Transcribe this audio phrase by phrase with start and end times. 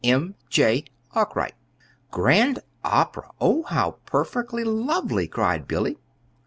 [0.03, 0.33] "M.
[0.49, 0.83] J.
[1.13, 1.53] ARKWRIGHT."
[2.09, 3.29] "Grand Opera!
[3.39, 5.99] Oh, how perfectly lovely," cried Billy.